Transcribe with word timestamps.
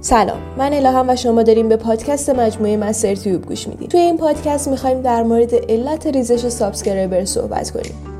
سلام 0.00 0.38
من 0.58 0.72
الهام 0.72 1.08
و 1.08 1.16
شما 1.16 1.42
داریم 1.42 1.68
به 1.68 1.76
پادکست 1.76 2.30
مجموعه 2.30 2.76
Mister 2.76 3.14
Tube 3.14 3.46
گوش 3.46 3.68
می‌دید. 3.68 3.90
توی 3.90 4.00
این 4.00 4.16
پادکست 4.16 4.68
می‌خوایم 4.68 5.02
در 5.02 5.22
مورد 5.22 5.54
علت 5.54 6.06
ریزش 6.06 6.48
subscriber 6.48 7.24
صحبت 7.24 7.70
کنیم. 7.70 8.17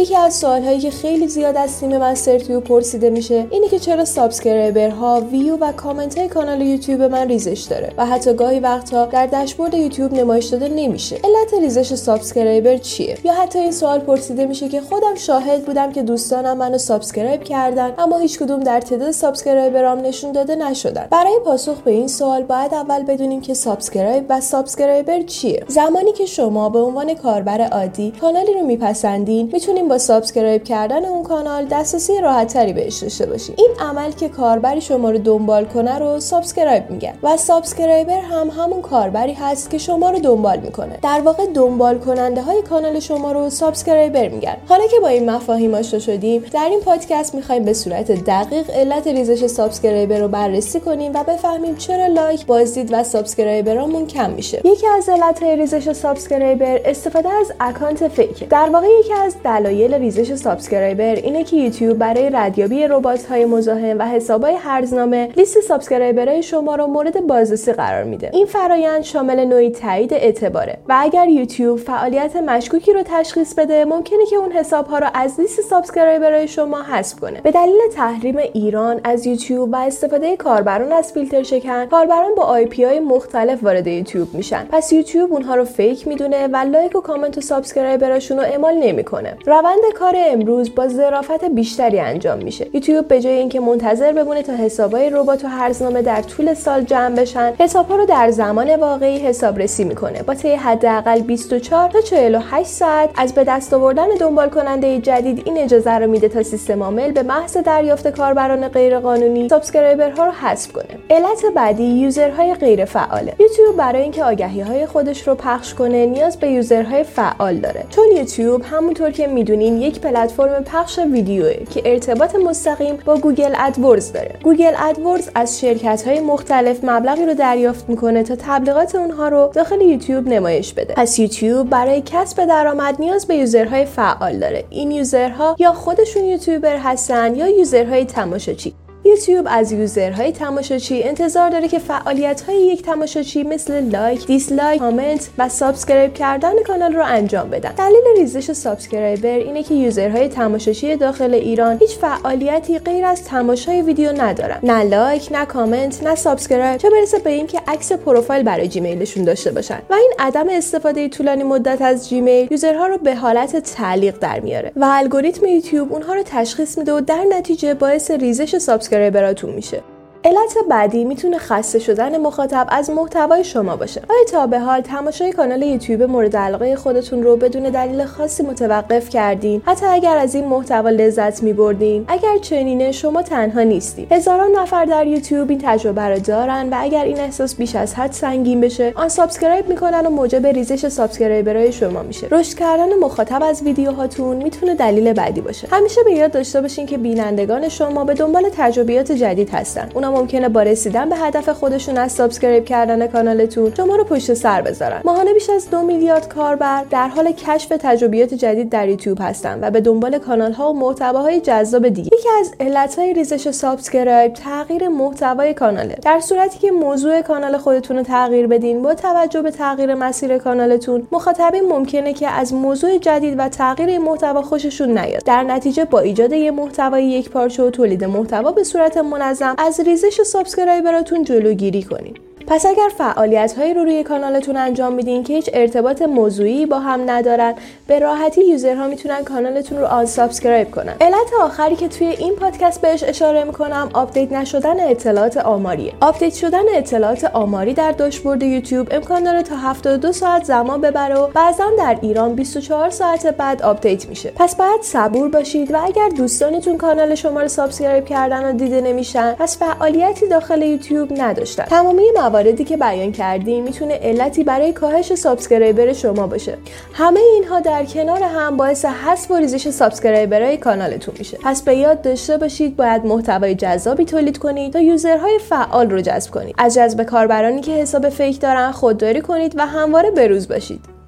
یکی 0.00 0.16
از 0.16 0.34
سوالهایی 0.34 0.78
که 0.78 0.90
خیلی 0.90 1.28
زیاد 1.28 1.56
از 1.56 1.80
تیم 1.80 1.98
Mister 1.98 2.38
Tube 2.38 2.64
پرسیده 2.64 3.10
میشه 3.10 3.46
اینه 3.50 3.68
که 3.68 3.78
چرا 3.78 4.04
subscriber 4.04 5.20
ها 5.20 5.27
view 5.27 5.56
و 5.56 5.72
کامنت 5.72 6.18
های 6.18 6.28
کانال 6.28 6.62
یوتیوب 6.62 7.02
من 7.02 7.28
ریزش 7.28 7.60
داره 7.70 7.92
و 7.96 8.06
حتی 8.06 8.34
گاهی 8.34 8.60
وقتها 8.60 9.06
در 9.06 9.26
داشبورد 9.26 9.74
یوتیوب 9.74 10.14
نمایش 10.14 10.46
داده 10.46 10.68
نمیشه. 10.68 11.16
علت 11.16 11.62
ریزش 11.62 11.94
subscriber 11.94 12.76
چیه؟ 12.76 13.18
یا 13.24 13.32
حتی 13.32 13.58
این 13.58 13.72
سوال 13.72 13.98
پرسیده 13.98 14.46
میشه 14.46 14.68
که 14.68 14.80
خودم 14.80 15.14
شاهد 15.14 15.64
بودم 15.64 15.92
که 15.92 16.02
دوستانم 16.02 16.56
منو 16.56 16.78
subscribe 16.78 17.44
کردن 17.44 17.94
اما 17.98 18.18
هیچ 18.18 18.38
کدوم 18.38 18.60
در 18.60 18.80
تعداد 18.80 19.10
subscriber 19.10 19.92
ام 19.92 20.00
نشون 20.00 20.32
داده 20.32 20.54
نشدن. 20.54 21.06
برای 21.10 21.38
پاسخ 21.44 21.76
به 21.80 21.90
این 21.90 22.08
سوال 22.08 22.42
باید 22.42 22.74
اول 22.74 23.02
بدونیم 23.02 23.40
که 23.40 23.54
subscribe 23.54 24.24
و 24.28 24.40
subscriber 24.40 25.22
چیه. 25.22 25.64
زمانی 25.68 26.12
که 26.12 26.26
شما 26.26 26.68
به 26.68 26.78
عنوان 26.78 27.14
کاربر 27.14 27.60
عادی 27.60 28.12
کانالی 28.20 28.54
رو 28.54 28.66
میپسندین 28.66 29.50
می‌تونین 29.52 29.89
با 29.90 29.98
subscribe 29.98 30.64
کردن 30.64 31.04
اون 31.04 31.22
کانال 31.22 31.66
دسترسی 31.70 32.20
راحتتری 32.20 32.72
بهش 32.72 32.98
داشته 32.98 33.26
باشید 33.26 33.54
این 33.58 33.70
عمل 33.80 34.12
که 34.12 34.28
کاربری 34.28 34.80
شما 34.80 35.10
رو 35.10 35.18
دنبال 35.18 35.64
کنه 35.64 35.98
رو 35.98 36.20
subscribe 36.20 36.90
میگن 36.90 37.12
و 37.22 37.36
subscriber 37.36 38.20
هم 38.20 38.50
همون 38.50 38.82
کاربری 38.82 39.32
هست 39.32 39.70
که 39.70 39.78
شما 39.78 40.10
رو 40.10 40.18
دنبال 40.18 40.60
می‌کنه. 40.60 40.98
در 41.02 41.20
واقع 41.24 41.46
دنبال 41.46 41.98
کننده 41.98 42.42
های 42.42 42.62
کانال 42.62 43.00
شما 43.00 43.32
رو 43.32 43.50
subscriber 43.50 44.28
میگن. 44.28 44.56
حالا 44.68 44.86
که 44.86 45.00
با 45.00 45.08
این 45.08 45.30
مفاهیم 45.30 45.74
آشنا 45.74 46.00
شدیم 46.00 46.44
در 46.52 46.68
این 46.70 46.80
پادکست 46.80 47.34
می‌خوایم 47.34 47.64
به 47.64 47.72
صورت 47.72 48.12
دقیق 48.24 48.70
علت 48.70 49.06
ریزش 49.06 49.46
subscriber 49.46 50.18
رو 50.18 50.28
بررسی 50.28 50.80
کنیم 50.80 51.12
و 51.14 51.24
بفهمیم 51.24 51.76
چرا 51.76 52.06
لایک 52.06 52.46
بازدید 52.46 52.92
و 52.92 53.04
subscriber 53.04 53.82
امون 53.82 54.06
کم 54.06 54.30
میشه. 54.30 54.60
یکی 54.64 54.86
از 54.86 55.08
علت 55.08 55.42
ریزش 55.42 55.92
subscriber 55.92 56.80
استفاده 56.84 57.28
از 57.28 57.52
account 57.60 58.08
fake. 58.08 58.48
در 58.48 58.70
واقع 58.72 58.86
یکی 59.00 59.12
از 59.12 59.34
دلایل 59.44 59.79
دلایل 59.80 60.02
ریزش 60.02 60.34
subscriber. 60.34 61.14
اینه 61.14 61.44
که 61.44 61.56
یوتیوب 61.56 61.98
برای 61.98 62.30
ردیابی 62.30 62.86
ربات 62.86 63.26
های 63.26 63.44
مزاحم 63.44 63.98
و 63.98 64.02
حسابای 64.02 64.54
هرزنامه 64.54 65.28
لیست 65.36 65.60
subscriber 65.60 66.28
های 66.28 66.42
شما 66.42 66.74
رو 66.74 66.86
مورد 66.86 67.26
بازرسی 67.26 67.72
قرار 67.72 68.04
میده. 68.04 68.30
این 68.32 68.46
فرایند 68.46 69.02
شامل 69.02 69.44
نوعی 69.44 69.70
تایید 69.70 70.14
اعتباره 70.14 70.78
و 70.88 70.96
اگر 71.00 71.28
یوتیوب 71.28 71.78
فعالیت 71.78 72.36
مشکوکی 72.36 72.92
رو 72.92 73.02
تشخیص 73.04 73.54
بده 73.54 73.84
ممکنه 73.84 74.26
که 74.30 74.36
اون 74.36 74.52
حساب 74.52 74.86
ها 74.86 74.98
رو 74.98 75.06
از 75.14 75.40
لیست 75.40 75.60
subscriber 75.60 76.33
های 76.33 76.48
شما 76.48 76.82
حذف 76.82 77.20
کنه. 77.20 77.40
به 77.40 77.50
دلیل 77.50 77.80
تحریم 77.94 78.36
ایران 78.52 79.00
از 79.04 79.26
یوتیوب 79.26 79.72
و 79.72 79.76
استفاده 79.76 80.36
کاربران 80.36 80.92
از 80.92 81.12
فیلتر 81.12 81.42
شکن 81.42 81.86
کاربران 81.86 82.34
با 82.36 82.42
IP 82.42 82.84
های 82.84 83.00
مختلف 83.00 83.64
وارد 83.64 83.86
یوتیوب 83.86 84.34
میشن. 84.34 84.66
پس 84.72 84.92
یوتیوب 84.92 85.32
اونها 85.32 85.54
رو 85.54 85.64
fake 85.64 86.08
می‌دونه 86.08 86.46
و 86.46 86.56
لایک 86.56 86.96
و 86.96 87.00
کامنت 87.00 87.38
و 87.38 87.40
subscriber 87.40 88.09
اشون 88.09 88.36
رو 88.36 88.42
اعمال 88.42 88.74
نمی‌کنه. 88.74 89.36
روند 89.46 89.69
کار 89.94 90.14
امروز 90.16 90.74
با 90.74 90.88
ظرافت 90.88 91.44
بیشتری 91.44 92.00
انجام 92.00 92.38
میشه. 92.38 92.66
یوتیوب 92.74 93.08
به 93.08 93.20
جای 93.20 93.32
اینکه 93.32 93.60
منتظر 93.60 94.12
بمونه 94.12 94.42
تا 94.42 94.52
حسابای 94.52 95.10
ربات 95.10 95.44
و 95.44 95.48
هرزنامه 95.48 96.02
در 96.02 96.22
طول 96.22 96.54
سال 96.54 96.82
جمع 96.82 97.16
بشن 97.16 97.52
حسابها 97.58 97.96
رو 97.96 98.06
در 98.06 98.30
زمان 98.30 98.76
واقعی 98.76 99.18
حسابرسی 99.18 99.84
می‌کنه. 99.84 100.22
با 100.22 100.34
طی 100.34 100.54
حداقل 100.54 101.20
24 101.20 101.90
تا 101.90 102.00
48 102.00 102.68
ساعت 102.68 103.10
از 103.16 103.34
به 103.34 103.44
دست 103.44 103.74
آوردن 103.74 104.08
دنبال 104.20 104.48
کننده 104.48 104.98
جدید 104.98 105.42
این 105.44 105.58
اجازه 105.58 105.90
رو 105.90 106.10
میده 106.10 106.28
تا 106.28 106.42
سیستم 106.42 106.82
عامل 106.82 107.12
به 107.12 107.22
محض 107.22 107.56
دریافت 107.56 108.08
کاربران 108.08 108.68
غیرقانونی 108.68 109.48
subscriber 109.48 110.17
ها 110.17 110.24
رو 110.26 110.32
حذف 110.32 110.72
کنه. 110.72 110.98
علت 111.10 111.42
بعدی 111.54 111.84
user 111.84 112.31
های 112.31 112.54
غیر 112.54 112.84
فعاله 112.84 113.34
یوتیوب 113.38 113.76
برای 113.76 114.02
اینکه 114.02 114.24
آگهی 114.24 114.60
های 114.60 114.86
خودش 114.86 115.28
رو 115.28 115.34
پخش 115.34 115.74
کنه 115.74 116.06
نیاز 116.06 116.36
به 116.36 116.48
user 116.48 116.85
های 116.85 117.04
فعال 117.04 117.56
داره. 117.56 117.84
چون 117.90 118.04
یوتیوب 118.16 118.62
همونطور 118.70 119.10
که 119.10 119.26
می‌دونین 119.60 119.82
یک 119.82 120.00
پلتفرم 120.00 120.64
پخش 120.64 120.98
ویدیوه 120.98 121.54
که 121.70 121.82
ارتباط 121.84 122.34
مستقیم 122.34 122.98
با 123.04 123.16
Google 123.16 123.54
AdWords 123.58 124.12
داره. 124.12 124.34
Google 124.42 124.72
AdWords 124.78 125.28
از 125.34 125.60
شرکت 125.60 126.02
های 126.06 126.20
مختلف 126.20 126.84
مبلغی 126.84 127.26
رو 127.26 127.34
دریافت 127.34 127.88
می‌کنه 127.88 128.22
تا 128.22 128.36
تبلیغات 128.38 128.94
اونها 128.94 129.28
رو 129.28 129.50
داخل 129.54 129.80
یوتیوب 129.80 130.28
نمایش 130.28 130.72
بده. 130.74 130.94
پس 130.96 131.18
یوتیوب 131.18 131.70
برای 131.70 132.02
کسب 132.06 132.44
درآمد 132.44 132.96
نیاز 132.98 133.26
به 133.26 133.36
user 133.36 133.68
های 133.68 133.84
فعال 133.84 134.38
داره. 134.38 134.64
این 134.70 134.90
user 134.90 135.43
ها 135.43 135.56
یا 135.58 135.72
خودشون 135.72 136.24
یوتیوبر 136.24 136.76
هستن 136.76 137.34
یا 137.34 137.48
user 137.48 137.85
های 137.85 138.04
تماشاچی. 138.04 138.74
یوتیوب 139.10 139.46
از 139.50 139.72
user 139.72 140.12
های 140.12 140.32
تماشاچی 140.32 141.02
انتظار 141.02 141.50
داره 141.50 141.68
که 141.68 141.78
فعالیت 141.78 142.40
های 142.40 142.56
یک 142.56 142.82
تماشاچی 142.82 143.42
مثل 143.42 143.84
like، 143.84 144.26
dislike، 144.26 144.78
comment 144.78 145.28
و 145.38 145.48
subscribe 145.48 146.14
کردن 146.14 146.62
کانال 146.66 146.92
رو 146.92 147.04
انجام 147.04 147.50
بدن. 147.50 147.72
دلیل 147.72 148.02
ریزش 148.16 148.52
subscriber 148.52 149.28
اینه 149.28 149.62
که 149.62 149.74
user 149.74 150.10
های 150.10 150.28
تماشاچی 150.28 150.96
داخل 150.96 151.34
ایران 151.34 151.78
هیچ 151.78 151.98
فعالیتی 151.98 152.78
غیر 152.78 153.04
از 153.04 153.24
تماشای 153.24 153.82
ویدیو 153.82 154.22
ندارن. 154.22 154.58
نه 154.62 154.82
like، 154.82 155.28
نه 155.32 155.44
کامنت، 155.44 156.02
نه 156.02 156.14
subscribe، 156.14 156.76
چه 156.76 156.90
برسه 156.90 157.18
به 157.18 157.30
اینکه 157.30 157.60
عکس 157.68 157.92
پروفایل 157.92 158.42
برای 158.42 158.68
جیمیلشون 158.68 159.24
داشته 159.24 159.50
باشن. 159.50 159.78
و 159.90 159.94
این 159.94 160.12
عدم 160.18 160.46
استفاده 160.50 161.08
طولانی 161.08 161.42
مدت 161.42 161.82
از 161.82 162.08
جیمیل 162.08 162.48
user 162.50 162.79
ها 162.79 162.86
رو 162.86 162.98
به 162.98 163.14
حالت 163.14 163.56
تعلیق 163.56 164.18
در 164.18 164.40
میاره 164.40 164.72
و 164.76 164.84
الگوریتم 164.84 165.46
یوتیوب 165.46 165.92
اونها 165.92 166.14
رو 166.14 166.22
تشخیص 166.22 166.78
میده 166.78 166.92
و 166.92 167.00
در 167.00 167.24
نتیجه 167.30 167.74
باعث 167.74 168.10
ریزش 168.10 168.58
subscriber 168.58 168.99
براتون 169.08 169.50
میشه. 169.54 169.82
علت 170.24 170.54
بعدی 170.70 171.04
می‌تونه 171.04 171.38
خسته 171.38 171.78
شدن 171.78 172.20
مخاطب 172.20 172.66
از 172.70 172.90
محتوای 172.90 173.44
شما 173.44 173.76
باشه. 173.76 174.02
آیا 174.10 174.24
تا 174.32 174.46
به 174.46 174.58
حال 174.58 174.80
تماشای 174.80 175.32
کانال 175.32 175.62
یوتیوب 175.62 176.02
مورد 176.02 176.36
علاقه 176.36 176.76
خودتون 176.76 177.22
رو 177.22 177.36
بدون 177.36 177.62
دلیل 177.62 178.04
خاصی 178.04 178.42
متوقف 178.42 179.08
کردین؟ 179.08 179.62
حتی 179.66 179.86
اگر 179.86 180.16
از 180.16 180.34
این 180.34 180.44
محتوا 180.44 180.88
لذت 180.88 181.42
میبردین؟ 181.42 182.04
اگر 182.08 182.38
چنینه 182.38 182.92
شما 182.92 183.22
تنها 183.22 183.62
نیستید. 183.62 184.12
هزاران 184.12 184.50
نفر 184.56 184.84
در 184.84 185.06
یوتیوب 185.06 185.50
این 185.50 185.60
تجربه 185.62 186.02
رو 186.02 186.18
دارن 186.18 186.68
و 186.68 186.76
اگر 186.78 187.04
این 187.04 187.20
احساس 187.20 187.54
بیش 187.54 187.76
از 187.76 187.94
حد 187.94 188.12
سنگین 188.12 188.60
بشه، 188.60 188.92
unsubscribe 188.96 189.68
می‌کنن 189.68 190.06
و 190.06 190.10
موجب 190.10 190.46
ریزش 190.46 190.88
subscriber 190.88 191.58
های 191.58 191.72
شما 191.72 192.02
میشه. 192.02 192.26
رشد 192.30 192.58
کردن 192.58 192.94
مخاطب 192.94 193.42
از 193.42 193.62
ویدیوهاتون 193.62 194.36
می‌تونه 194.36 194.74
دلیل 194.74 195.12
بعدی 195.12 195.40
باشه. 195.40 195.68
همیشه 195.70 196.02
به 196.04 196.12
یاد 196.12 196.30
داشته 196.30 196.60
باشین 196.60 196.86
که 196.86 196.98
بینندگان 196.98 197.68
شما 197.68 198.04
به 198.04 198.14
دنبال 198.14 198.50
تجربیات 198.56 199.12
جدید 199.12 199.50
هستن. 199.50 199.88
ممکنه 200.10 200.48
با 200.48 200.62
رسیدن 200.62 201.08
به 201.08 201.16
هدف 201.16 201.48
خودشون 201.48 201.98
از 201.98 202.12
subscribe 202.12 202.64
کردن 202.64 203.06
کانالتون 203.06 203.72
شما 203.76 203.96
رو 203.96 204.04
پشت 204.04 204.34
سر 204.34 204.62
بذارن. 204.62 205.00
ماهانه 205.04 205.34
بیش 205.34 205.50
از 205.50 205.70
دو 205.70 205.82
میلیارد 205.82 206.28
کاربر 206.28 206.84
در 206.90 207.08
حال 207.08 207.32
کشف 207.32 207.68
تجربیات 207.68 208.34
جدید 208.34 208.70
در 208.70 208.88
یوتیوب 208.88 209.18
هستن 209.20 209.58
و 209.62 209.70
به 209.70 209.80
دنبال 209.80 210.18
کانال 210.18 210.52
ها 210.52 210.72
و 210.72 210.78
محتواهای 210.78 211.40
جذاب 211.40 211.88
دیگه. 211.88 212.10
یکی 212.12 212.28
از 212.40 212.52
علتهای 212.60 213.12
ریزش 213.12 213.50
subscribe 213.50 214.32
تغییر 214.32 214.88
محتوای 214.88 215.54
کاناله. 215.54 215.96
در 216.02 216.20
صورتی 216.20 216.58
که 216.58 216.70
موضوع 216.70 217.22
کانال 217.22 217.56
خودتون 217.56 217.96
رو 217.96 218.02
تغییر 218.02 218.46
بدین 218.46 218.82
با 218.82 218.94
توجه 218.94 219.42
به 219.42 219.50
تغییر 219.50 219.94
مسیر 219.94 220.38
کانالتون 220.38 221.06
مخاطبین 221.12 221.68
ممکنه 221.68 222.12
که 222.12 222.28
از 222.28 222.54
موضوع 222.54 222.98
جدید 222.98 223.34
و 223.38 223.48
تغییر 223.48 223.98
محتوا 223.98 224.42
خوششون 224.42 224.98
نیاد. 224.98 225.22
در 225.24 225.42
نتیجه 225.42 225.84
با 225.84 226.00
ایجاد 226.00 226.32
یک 226.32 226.52
محتوای 226.52 227.04
یک 227.04 227.30
پارچه 227.30 227.62
و 227.62 227.70
تولید 227.70 228.04
محتوا 228.04 228.52
به 228.52 228.64
صورت 228.64 228.96
منظم 228.96 229.54
از 229.58 229.80
ریزش 229.80 229.99
subscriber 230.24 231.01
اتون 231.01 231.24
جلوگیری 231.24 231.82
کنید. 231.82 232.29
پس 232.50 232.66
اگر 232.66 232.88
فعالیت 232.98 233.52
هایی 233.58 233.74
رو 233.74 233.84
روی 233.84 234.02
کانالتون 234.02 234.56
انجام 234.56 234.92
میدین 234.92 235.22
که 235.22 235.32
هیچ 235.32 235.50
ارتباط 235.52 236.02
موضوعی 236.02 236.66
با 236.66 236.78
هم 236.78 237.10
ندارن 237.10 237.54
به 237.86 237.98
راحتی 237.98 238.44
user 238.44 238.79
ها 238.79 238.88
می‌تونن 238.88 239.24
کانالتون 239.24 239.78
رو 239.78 239.86
unsubscribe 239.86 240.70
کنن. 240.70 240.94
علت 241.00 241.30
آخری 241.42 241.76
که 241.76 241.88
توی 241.88 242.06
این 242.06 242.36
پادکست 242.36 242.80
بهش 242.80 243.02
اشاره 243.02 243.44
می‌کنم 243.44 243.90
update 243.94 244.32
نشدن 244.32 244.90
اطلاعات 244.90 245.36
آماریه. 245.36 245.92
update 246.00 246.34
شدن 246.34 246.62
اطلاعات 246.74 247.24
آماری 247.24 247.74
در 247.74 247.92
داشبورد 247.92 248.42
یوتیوب 248.42 248.88
امکان 248.90 249.22
داره 249.22 249.42
تا 249.42 249.56
72 249.56 250.12
ساعت 250.12 250.44
زمان 250.44 250.80
ببره 250.80 251.14
و 251.14 251.26
بعضا 251.26 251.64
در 251.78 251.98
ایران 252.00 252.34
24 252.34 252.90
ساعت 252.90 253.26
بعد 253.26 253.62
update 253.62 254.08
میشه. 254.08 254.32
پس 254.36 254.54
باید 254.56 254.82
صبور 254.82 255.28
باشید 255.28 255.74
و 255.74 255.78
اگر 255.84 256.08
دوستانتون 256.08 256.76
کانال 256.76 257.14
شما 257.14 257.40
رو 257.40 257.48
subscribe 257.48 258.04
کردن 258.04 258.48
و 258.48 258.52
دیده 258.52 258.80
نمیشن 258.80 259.32
پس 259.32 259.58
فعالیتی 259.58 260.28
داخل 260.28 260.62
یوتیوب 260.62 261.22
نداشتن. 261.22 261.64
تمامی 261.64 262.04
مواردی 262.40 262.64
که 262.64 262.76
بیان 262.76 263.12
کردیم 263.12 263.64
می‌تونه 263.64 263.94
علتی 263.94 264.44
برای 264.44 264.72
کاهش 264.72 265.14
subscriber 265.14 265.92
شما 265.92 266.26
باشه. 266.26 266.58
همه 266.92 267.20
اینها 267.20 267.60
در 267.60 267.84
کنار 267.84 268.22
هم 268.22 268.56
باعث 268.56 268.84
حذف 268.84 269.30
و 269.30 269.36
ریزش 269.36 269.70
subscriber 269.70 270.42
های 270.42 270.56
کانالتون 270.56 271.14
میشه. 271.18 271.38
پس 271.44 271.62
به 271.62 271.74
یاد 271.74 272.02
داشته 272.02 272.36
باشید 272.36 272.76
باید 272.76 273.04
محتوای 273.04 273.54
جذابی 273.54 274.04
تولید 274.04 274.38
کنید 274.38 274.72
تا 274.72 274.80
user 274.80 275.19
های 275.19 275.38
فعال 275.38 275.90
رو 275.90 276.00
جذب 276.00 276.30
کنید. 276.30 276.54
از 276.58 276.74
جذب 276.74 277.02
کاربرانی 277.02 277.60
که 277.60 277.72
حساب 277.72 278.08
fake 278.08 278.40
دارن 278.40 278.70
خودداری 278.70 279.20
کنید 279.20 279.54
و 279.56 279.66
همواره 279.66 280.10
بروز 280.10 280.48
باشید. 280.48 280.99